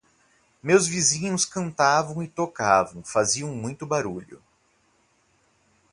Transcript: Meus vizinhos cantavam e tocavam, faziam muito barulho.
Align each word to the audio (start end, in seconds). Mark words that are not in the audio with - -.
Meus 0.63 0.87
vizinhos 0.87 1.45
cantavam 1.45 2.23
e 2.23 2.27
tocavam, 2.27 3.03
faziam 3.03 3.49
muito 3.55 3.85
barulho. 3.85 4.41